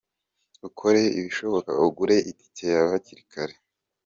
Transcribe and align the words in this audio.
Ukore 0.67 1.01
ibishoboka 1.19 1.71
ugure 1.87 2.17
itike 2.31 2.63
yawe 2.73 2.87
hakiri 2.93 3.23
kare…”. 3.31 3.55